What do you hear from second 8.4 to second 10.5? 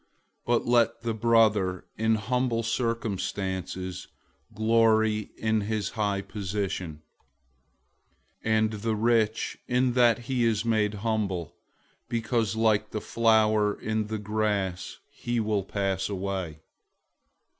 001:010 and the rich, in that he